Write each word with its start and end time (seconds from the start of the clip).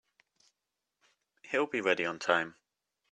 He'll 1.43 1.67
be 1.67 1.79
ready 1.79 2.05
on 2.07 2.17
time. 2.17 2.55